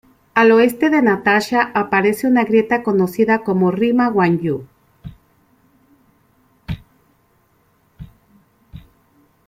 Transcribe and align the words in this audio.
Al 0.33 0.51
oeste 0.51 0.89
de 0.89 0.99
Natasha 1.03 1.61
aparece 1.75 2.25
una 2.25 2.43
grieta 2.43 2.81
conocida 2.81 3.43
como 3.43 3.69
Rima 3.69 4.09
Wan-Yu. 4.09 4.65